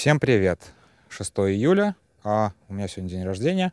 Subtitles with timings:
[0.00, 0.58] Всем привет!
[1.10, 1.94] 6 июля,
[2.24, 3.70] а у меня сегодня день рождения,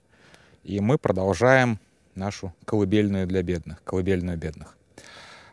[0.66, 1.80] и мы продолжаем
[2.16, 4.76] нашу колыбельную для бедных, колыбельную бедных.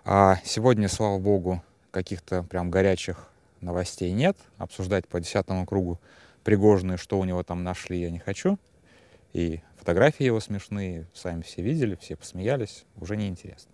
[0.04, 3.28] А сегодня, слава богу, каких-то прям горячих
[3.60, 4.36] новостей нет.
[4.58, 6.00] Обсуждать по десятому кругу
[6.42, 8.58] Пригожины, что у него там нашли, я не хочу.
[9.32, 13.70] И фотографии его смешные, сами все видели, все посмеялись, уже неинтересно.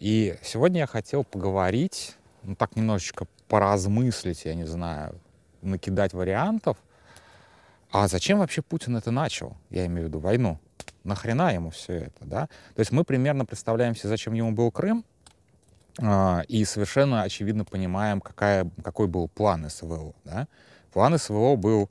[0.00, 5.18] И сегодня я хотел поговорить, ну так немножечко поразмыслить, я не знаю,
[5.64, 6.76] накидать вариантов.
[7.90, 9.56] А зачем вообще Путин это начал?
[9.70, 10.58] Я имею в виду войну.
[11.04, 12.48] Нахрена ему все это, да?
[12.74, 15.04] То есть мы примерно представляем себе, зачем ему был Крым,
[16.00, 20.14] а, и совершенно очевидно понимаем, какая, какой был план СВО.
[20.24, 20.48] Да?
[20.92, 21.90] План СВО был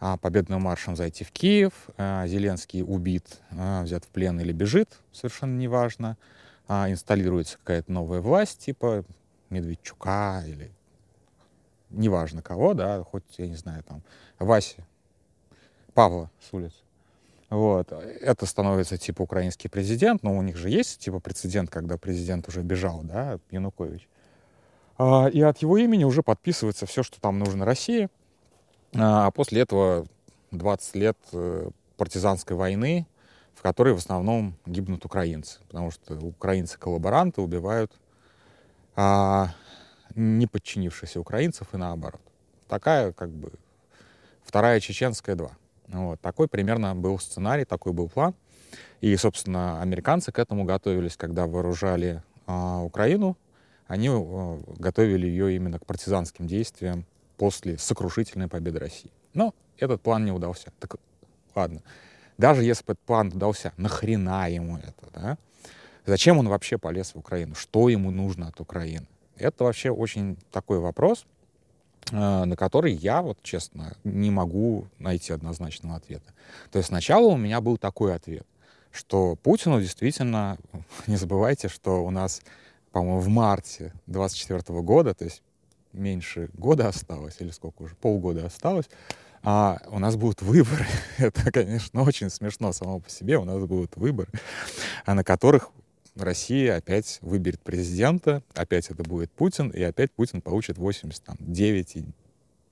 [0.00, 5.56] а, победным маршем зайти в Киев, а, Зеленский убит, взят в плен или бежит, совершенно
[5.56, 6.16] неважно,
[6.68, 9.04] инсталируется какая-то новая власть, типа
[9.48, 10.70] Медведчука или
[11.90, 14.02] неважно кого, да, хоть, я не знаю, там,
[14.38, 14.86] Вася,
[15.94, 16.76] Павла с улицы.
[17.50, 17.92] Вот.
[17.92, 22.62] Это становится типа украинский президент, но у них же есть типа прецедент, когда президент уже
[22.62, 24.06] бежал, да, Янукович.
[24.98, 28.08] А, и от его имени уже подписывается все, что там нужно России.
[28.94, 30.06] А после этого
[30.50, 33.06] 20 лет э, партизанской войны,
[33.54, 37.92] в которой в основном гибнут украинцы, потому что украинцы-коллаборанты убивают
[38.94, 39.50] а,
[40.18, 42.20] не подчинившихся украинцев и наоборот.
[42.68, 43.52] Такая как бы
[44.42, 45.50] вторая чеченская 2.
[45.88, 46.20] Вот.
[46.20, 48.34] Такой примерно был сценарий, такой был план.
[49.00, 53.36] И, собственно, американцы к этому готовились, когда вооружали э, Украину.
[53.86, 59.10] Они э, готовили ее именно к партизанским действиям после сокрушительной победы России.
[59.32, 60.72] Но этот план не удался.
[60.80, 60.96] Так
[61.54, 61.82] ладно.
[62.36, 65.38] Даже если бы этот план удался, нахрена ему это, да?
[66.06, 67.54] Зачем он вообще полез в Украину?
[67.54, 69.06] Что ему нужно от Украины?
[69.38, 71.26] Это вообще очень такой вопрос,
[72.10, 76.32] Э, на который я, вот честно, не могу найти однозначного ответа.
[76.70, 78.46] То есть сначала у меня был такой ответ,
[78.90, 80.58] что Путину действительно,
[81.06, 82.40] не забывайте, что у нас,
[82.92, 85.42] по-моему, в марте 24 года, то есть
[85.92, 88.88] меньше года осталось, или сколько уже, полгода осталось,
[89.42, 90.86] а у нас будут выборы.
[91.18, 93.38] Это, конечно, очень смешно само по себе.
[93.38, 94.30] У нас будут выборы,
[95.04, 95.70] а на которых
[96.18, 102.04] Россия опять выберет президента, опять это будет Путин, и опять Путин получит 89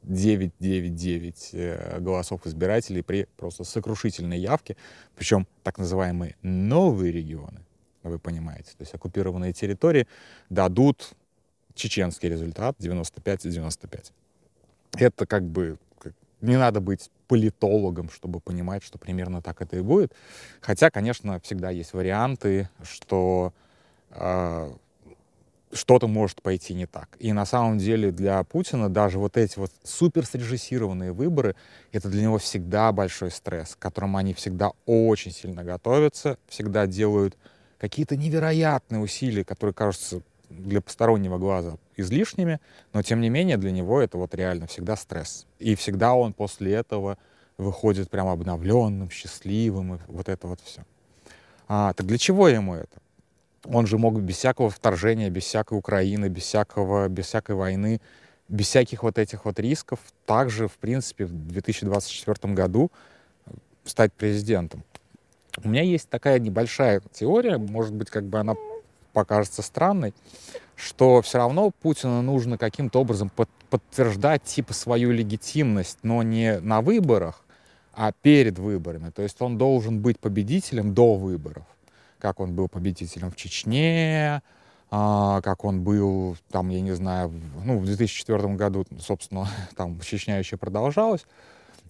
[0.02, 1.54] 9, 9, 9
[2.00, 4.76] голосов избирателей при просто сокрушительной явке,
[5.16, 7.64] причем так называемые новые регионы,
[8.04, 10.06] вы понимаете, то есть оккупированные территории
[10.48, 11.14] дадут
[11.74, 14.12] чеченский результат 95-95.
[14.98, 15.78] Это как бы
[16.40, 20.12] не надо быть политологом, чтобы понимать, что примерно так это и будет.
[20.60, 23.52] Хотя, конечно, всегда есть варианты, что
[24.10, 24.72] э,
[25.72, 27.08] что-то может пойти не так.
[27.18, 31.54] И на самом деле для Путина даже вот эти вот супер срежиссированные выборы,
[31.92, 37.36] это для него всегда большой стресс, к которому они всегда очень сильно готовятся, всегда делают
[37.78, 42.60] какие-то невероятные усилия, которые кажутся для постороннего глаза излишними,
[42.92, 45.46] но тем не менее для него это вот реально всегда стресс.
[45.58, 47.18] И всегда он после этого
[47.58, 50.82] выходит прям обновленным, счастливым, и вот это вот все.
[51.68, 52.98] А, так для чего ему это?
[53.64, 58.00] Он же мог без всякого вторжения, без всякой Украины, без, всякого, без всякой войны,
[58.48, 62.92] без всяких вот этих вот рисков, также, в принципе, в 2024 году
[63.84, 64.84] стать президентом.
[65.64, 68.54] У меня есть такая небольшая теория, может быть, как бы она
[69.16, 70.12] покажется странной,
[70.74, 76.82] что все равно Путину нужно каким-то образом под, подтверждать типа свою легитимность, но не на
[76.82, 77.42] выборах,
[77.94, 79.08] а перед выборами.
[79.08, 81.64] То есть он должен быть победителем до выборов,
[82.18, 84.42] как он был победителем в Чечне,
[84.90, 87.32] а, как он был, там, я не знаю,
[87.64, 91.24] ну, в 2004 году, собственно, там Чечня еще продолжалась.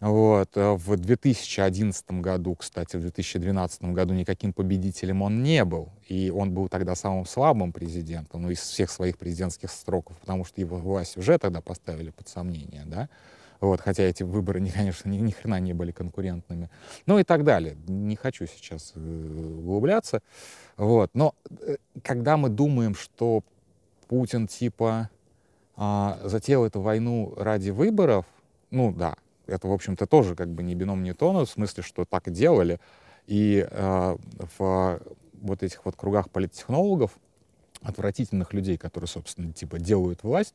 [0.01, 0.57] Вот.
[0.57, 5.91] Э, в 2011 году, кстати, в 2012 году никаким победителем он не был.
[6.09, 10.61] И он был тогда самым слабым президентом ну, из всех своих президентских сроков, потому что
[10.61, 13.09] его власть уже тогда поставили под сомнение, да.
[13.61, 16.69] Вот, хотя эти выборы, конечно, ни, ни хрена не были конкурентными.
[17.07, 17.77] Ну и так далее.
[17.89, 20.21] Не хочу сейчас э, углубляться.
[20.77, 21.11] Вот.
[21.15, 23.43] Но э, когда мы думаем, что
[24.09, 25.11] Путин типа
[25.77, 28.25] а, затеял эту войну ради выборов,
[28.71, 29.17] ну да,
[29.47, 32.81] это, в общем-то, тоже как бы не бином тонус, в смысле, что так делали.
[33.27, 34.17] И э,
[34.57, 35.01] в
[35.41, 37.13] вот этих вот кругах политтехнологов,
[37.83, 40.55] отвратительных людей, которые, собственно, типа делают власть,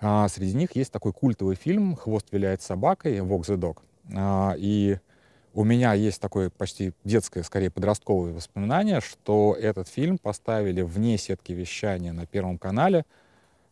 [0.00, 3.78] э, среди них есть такой культовый фильм «Хвост виляет собакой» «Walk the Dog».
[4.10, 4.98] Э, и
[5.54, 11.52] у меня есть такое почти детское, скорее подростковое воспоминание, что этот фильм поставили вне сетки
[11.52, 13.04] вещания на Первом канале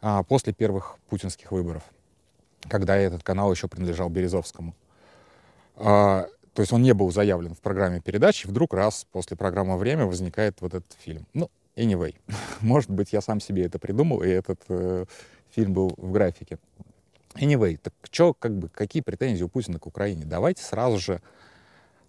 [0.00, 1.82] а, после первых путинских выборов.
[2.68, 4.74] Когда этот канал еще принадлежал Березовскому.
[5.76, 10.06] А, то есть он не был заявлен в программе передачи, вдруг раз после программы «Время»
[10.06, 11.26] возникает вот этот фильм.
[11.32, 12.14] Ну, anyway,
[12.60, 15.06] может быть, я сам себе это придумал, и этот э,
[15.50, 16.58] фильм был в графике.
[17.34, 20.24] Anyway, так что, как бы, какие претензии у Путина к Украине?
[20.26, 21.22] Давайте сразу же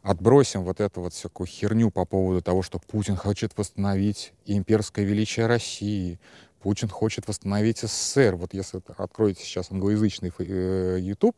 [0.01, 5.45] отбросим вот эту вот всякую херню по поводу того, что Путин хочет восстановить имперское величие
[5.45, 6.19] России,
[6.63, 8.37] Путин хочет восстановить СССР.
[8.37, 11.35] Вот если откроете сейчас англоязычный э, YouTube,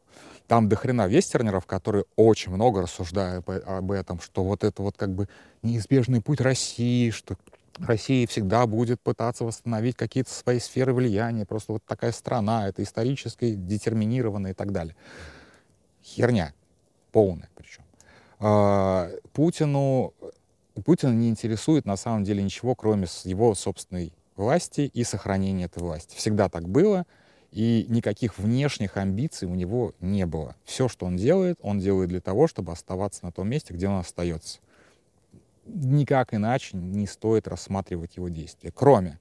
[0.47, 5.15] там до хрена вестернеров, которые очень много рассуждают об этом, что вот это вот как
[5.15, 5.27] бы
[5.63, 7.37] неизбежный путь России, что
[7.79, 13.55] Россия всегда будет пытаться восстановить какие-то свои сферы влияния, просто вот такая страна, это исторически
[13.55, 14.95] детерминированно и так далее.
[16.03, 16.53] Херня.
[17.11, 17.83] Полная причем.
[18.39, 20.13] А, Путину,
[20.85, 26.15] Путина не интересует на самом деле ничего, кроме его собственной власти и сохранения этой власти.
[26.15, 27.05] Всегда так было,
[27.51, 30.55] и никаких внешних амбиций у него не было.
[30.65, 33.99] Все, что он делает, он делает для того, чтобы оставаться на том месте, где он
[33.99, 34.59] остается.
[35.65, 38.71] Никак иначе не стоит рассматривать его действия.
[38.73, 39.19] Кроме,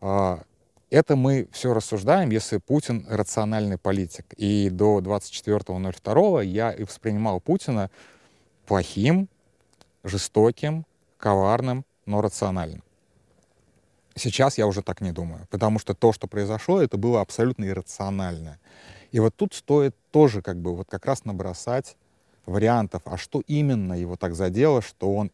[0.00, 0.42] а,
[0.90, 4.26] это мы все рассуждаем, если Путин рациональный политик.
[4.36, 7.90] И до 24.02 я и воспринимал Путина
[8.66, 9.28] плохим,
[10.02, 10.86] жестоким,
[11.18, 12.82] коварным, но рациональным.
[14.16, 18.58] Сейчас я уже так не думаю, потому что то, что произошло, это было абсолютно иррационально.
[19.10, 21.96] И вот тут стоит тоже как бы вот как раз набросать
[22.46, 25.30] вариантов, а что именно его так задело, что он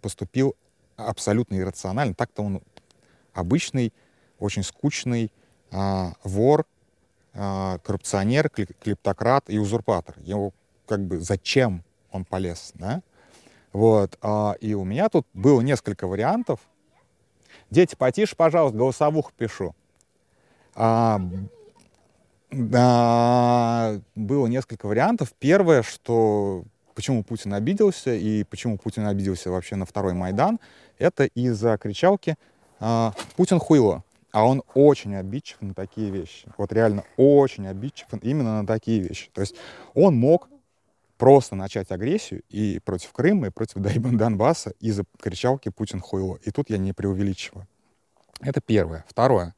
[0.00, 0.56] поступил
[0.96, 2.14] абсолютно иррационально.
[2.14, 2.62] Так-то он
[3.32, 3.92] обычный,
[4.38, 5.30] очень скучный
[5.70, 6.66] а, вор,
[7.34, 10.16] а, коррупционер, клептократ и узурпатор.
[10.20, 10.52] Его
[10.86, 13.02] как бы зачем он полез, да?
[13.72, 16.60] Вот, а, и у меня тут было несколько вариантов,
[17.70, 19.74] Дети, потише, пожалуйста, голосовуху пишу.
[20.74, 21.20] А,
[22.50, 25.32] да, было несколько вариантов.
[25.38, 26.64] Первое, что
[26.94, 30.58] почему Путин обиделся и почему Путин обиделся вообще на второй Майдан,
[30.98, 32.36] это из-за кричалки
[32.80, 34.02] а, «Путин хуйло».
[34.32, 36.48] А он очень обидчив на такие вещи.
[36.58, 39.30] Вот реально очень обидчив именно на такие вещи.
[39.32, 39.54] То есть
[39.94, 40.50] он мог
[41.16, 43.76] просто начать агрессию и против Крыма, и против
[44.16, 46.36] Донбасса из-за кричалки «Путин хуйло».
[46.42, 47.66] И тут я не преувеличиваю.
[48.40, 49.04] Это первое.
[49.08, 49.54] Второе.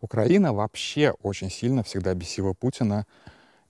[0.00, 3.06] Украина вообще очень сильно всегда бесила Путина,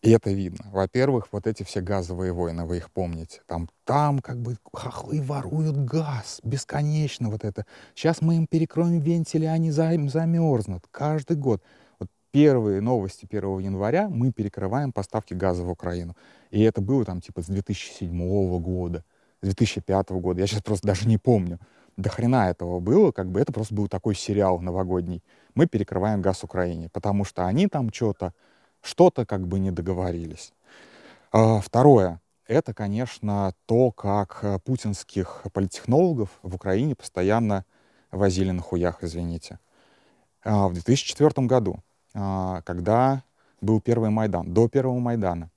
[0.00, 0.68] и это видно.
[0.72, 3.40] Во-первых, вот эти все газовые войны, вы их помните.
[3.46, 7.66] Там, там как бы хохлы воруют газ бесконечно вот это.
[7.94, 10.86] Сейчас мы им перекроем вентили, они замерзнут.
[10.90, 11.62] Каждый год.
[12.32, 16.16] Первые новости 1 января мы перекрываем поставки газа в Украину.
[16.50, 19.04] И это было там типа с 2007 года,
[19.42, 20.40] с 2005 года.
[20.40, 21.60] Я сейчас просто даже не помню.
[21.98, 25.22] До хрена этого было, как бы это просто был такой сериал новогодний.
[25.54, 28.32] Мы перекрываем газ Украине, потому что они там что-то,
[28.80, 30.54] что-то как бы не договорились.
[31.32, 32.18] А, второе.
[32.46, 37.66] Это, конечно, то, как э, путинских политтехнологов в Украине постоянно
[38.10, 39.58] возили на хуях, извините.
[40.42, 41.80] А, в 2004 году,
[42.12, 43.22] когда
[43.60, 45.50] был первый Майдан, до первого Майдана,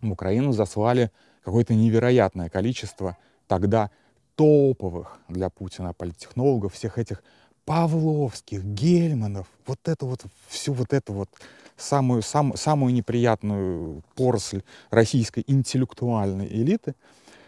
[0.00, 1.10] в Украину заслали
[1.44, 3.16] какое-то невероятное количество
[3.46, 3.90] тогда
[4.36, 7.22] топовых для Путина политтехнологов, всех этих
[7.64, 11.28] Павловских, Гельманов, вот это вот, всю вот эту вот
[11.76, 16.94] самую, сам, самую неприятную поросль российской интеллектуальной элиты.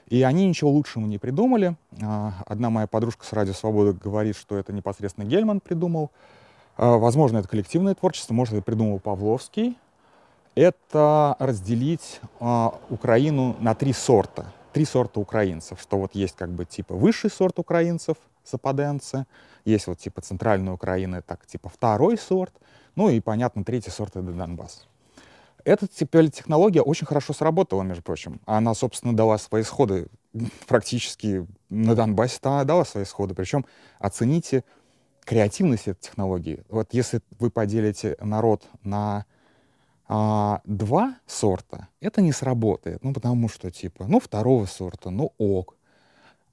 [0.09, 1.77] И они ничего лучшего не придумали.
[2.03, 6.11] А, одна моя подружка с Радио Свобода говорит, что это непосредственно Гельман придумал.
[6.77, 9.77] А, возможно, это коллективное творчество, может, это придумал Павловский
[10.55, 14.47] это разделить э, Украину на три сорта.
[14.73, 19.27] Три сорта украинцев, что вот есть как бы типа высший сорт украинцев, западенцы,
[19.65, 22.55] есть вот типа центральная Украина, так типа второй сорт,
[22.97, 24.87] ну и, понятно, третий сорт— это Донбасс.
[25.65, 28.41] Эта теперь технология очень хорошо сработала, между прочим.
[28.47, 30.09] Она, собственно, дала свои исходы
[30.67, 33.35] практически на Донбассе она дала свои исходы.
[33.35, 33.67] Причем
[33.99, 34.65] оцените
[35.25, 36.65] креативность этой технологии.
[36.69, 39.25] Вот если вы поделите народ на
[40.09, 43.03] а, два сорта, это не сработает.
[43.03, 45.77] Ну, потому что, типа, ну, второго сорта, ну, ок.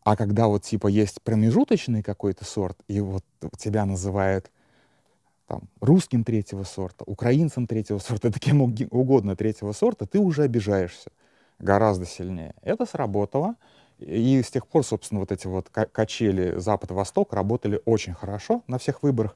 [0.04, 3.24] А когда вот, типа, есть промежуточный какой-то сорт, и вот
[3.58, 4.50] тебя называют
[5.48, 11.12] там, русским третьего сорта, украинцем третьего сорта, да кем угодно третьего сорта, ты уже обижаешься
[11.58, 12.56] гораздо сильнее.
[12.62, 13.56] Это сработало.
[14.00, 19.04] И с тех пор, собственно, вот эти вот качели Запад-Восток работали очень хорошо на всех
[19.04, 19.36] выборах.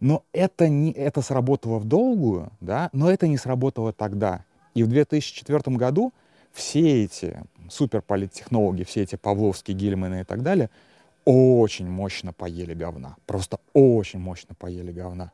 [0.00, 4.44] Но это, не, это сработало в долгую, да, но это не сработало тогда.
[4.74, 6.12] И в 2004 году
[6.52, 10.68] все эти суперполиттехнологи, все эти Павловские, Гельманы и так далее,
[11.24, 13.16] очень мощно поели говна.
[13.26, 15.32] Просто очень мощно поели говна.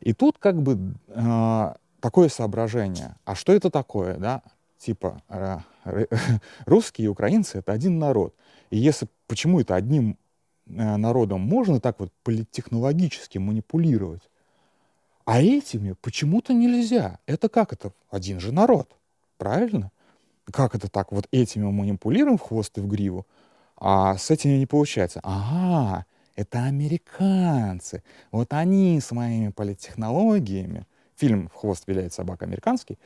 [0.00, 0.78] И тут как бы,
[1.08, 3.16] э, такое соображение.
[3.24, 4.42] А что это такое, да?
[4.78, 5.58] Типа, э,
[6.66, 8.34] русские и украинцы— это один народ.
[8.70, 10.16] И если почему это одним
[10.66, 14.22] э, народом можно так вот политтехнологически манипулировать,
[15.24, 17.18] а этими почему-то нельзя.
[17.26, 17.92] Это как это?
[18.10, 18.94] Один же народ.
[19.38, 19.90] Правильно?
[20.50, 21.12] Как это так?
[21.12, 23.26] Вот этими манипулируем в хвост и в гриву,
[23.76, 25.20] а с этими не получается.
[25.22, 26.04] Ага,
[26.36, 28.02] это американцы.
[28.30, 30.86] Вот они с моими политтехнологиями,
[31.16, 32.98] фильм «Хвост виляет собака» американский,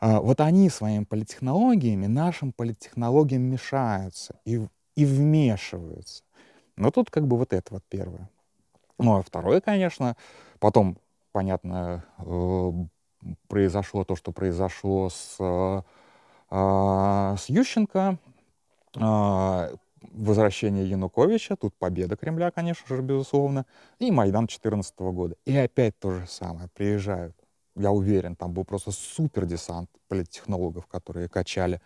[0.00, 4.66] вот они своими политтехнологиями нашим политтехнологиям мешаются и,
[4.96, 6.22] и вмешиваются.
[6.76, 8.30] Но тут как бы вот это вот первое.
[8.98, 10.16] Ну, а второе, конечно,
[10.58, 10.96] потом
[11.32, 12.72] понятно, э,
[13.48, 15.82] произошло то, что произошло с, э,
[16.50, 18.18] с Ющенко,
[18.96, 19.74] э,
[20.12, 23.66] возвращение Януковича, тут победа Кремля, конечно же, безусловно,
[23.98, 25.36] и Майдан 2014 года.
[25.44, 27.36] И опять то же самое, приезжают.
[27.80, 31.80] Я уверен, там был просто супер десант политтехнологов, которые качали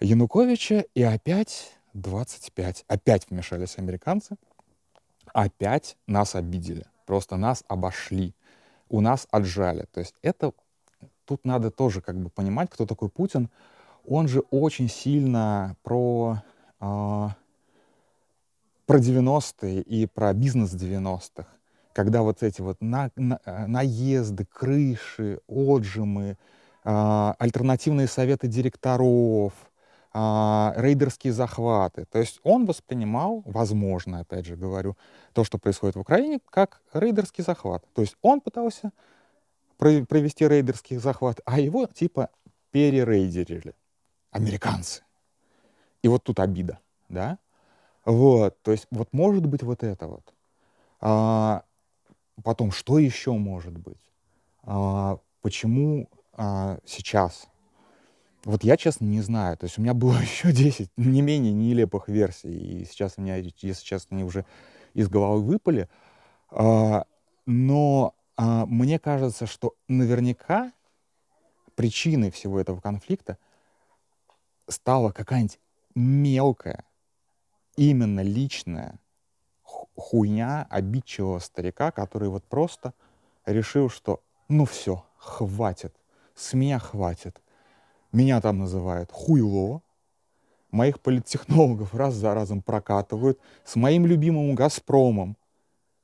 [0.00, 2.84] Януковича, и опять 25.
[2.88, 4.36] Опять вмешались американцы,
[5.32, 8.34] опять нас обидели, просто нас обошли
[8.88, 9.86] у нас отжали.
[9.92, 10.52] То есть это
[11.24, 13.50] тут надо тоже как бы понимать, кто такой Путин.
[14.06, 16.42] Он же очень сильно про,
[16.80, 17.28] э,
[18.86, 21.46] про 90-е и про бизнес 90-х,
[21.98, 26.36] когда вот эти вот на, на, наезды, крыши, отжимы,
[26.84, 29.52] э, альтернативные советы директоров,
[30.14, 32.04] э, рейдерские захваты.
[32.04, 34.96] То есть он воспринимал, возможно, опять же говорю,
[35.32, 37.84] то, что происходит в Украине, как рейдерский захват.
[37.94, 38.92] То есть он пытался
[39.76, 42.30] провести рейдерский захват, а его типа
[42.70, 43.74] перерейдерили
[44.30, 45.02] американцы.
[46.04, 46.78] И вот тут обида,
[47.08, 47.38] да?
[48.04, 50.32] Вот, то есть вот может быть вот это вот.
[51.00, 51.64] А,
[52.42, 54.00] потом, что еще может быть?
[54.62, 57.48] А, почему а, сейчас?
[58.44, 59.56] Вот я, честно, не знаю.
[59.56, 63.36] То есть у меня было еще 10 не менее нелепых версий, и сейчас у меня,
[63.36, 64.44] если честно, они уже
[64.94, 65.88] из головы выпали.
[66.50, 67.04] А,
[67.46, 70.72] но а, мне кажется, что наверняка
[71.74, 73.38] причиной всего этого конфликта
[74.68, 75.58] стала какая-нибудь
[75.94, 76.84] мелкая,
[77.76, 78.98] именно личная
[79.98, 82.94] хуйня обидчивого старика, который вот просто
[83.44, 85.94] решил, что ну все, хватит,
[86.34, 87.40] с меня хватит.
[88.12, 89.82] Меня там называют хуйло,
[90.70, 95.36] моих политтехнологов раз за разом прокатывают, с моим любимым «Газпромом»,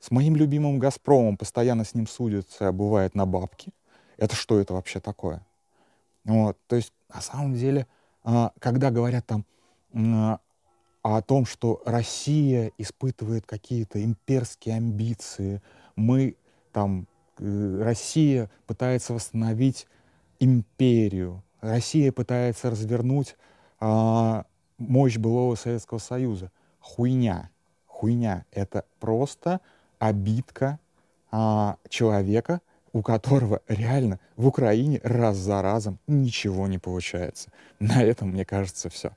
[0.01, 3.73] с моим любимым «Газпромом» постоянно с ним судятся, бывает на бабки.
[4.17, 5.47] Это что это вообще такое?
[6.25, 7.87] Вот, то есть, на самом деле,
[8.23, 9.45] а, когда говорят там
[11.05, 15.61] о том, что Россия испытывает какие-то имперские амбиции,
[15.97, 16.35] мы
[16.73, 17.07] там,
[17.39, 19.87] э, Россия пытается восстановить
[20.41, 23.37] империю, Россия пытается развернуть
[23.81, 24.47] а,
[24.79, 26.51] мощь былого Советского Союза.
[26.81, 27.51] Хуйня.
[27.87, 28.47] Хуйня.
[28.51, 29.61] Это просто
[29.99, 30.79] обидка
[31.31, 32.61] а, человека,
[32.95, 37.51] у которого реально в Украине раз за разом ничего не получается.
[37.79, 39.13] На этом, мне кажется, все.